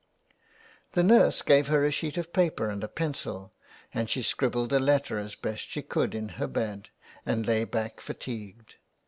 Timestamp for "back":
7.65-8.01